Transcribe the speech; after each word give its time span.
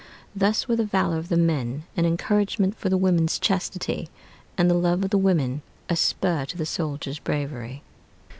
Thus 0.35 0.67
was 0.67 0.77
the 0.77 0.83
valor 0.83 1.17
of 1.19 1.29
the 1.29 1.37
men 1.37 1.83
an 1.95 2.07
encouragement 2.07 2.75
for 2.75 2.89
the 2.89 2.97
women's 2.97 3.37
chastity, 3.37 4.09
and 4.57 4.67
the 4.67 4.73
love 4.73 5.03
of 5.03 5.11
the 5.11 5.17
women 5.19 5.61
a 5.89 5.95
spur 5.95 6.43
to 6.45 6.57
the 6.57 6.65
soldiers' 6.65 7.19
bravery. 7.19 7.83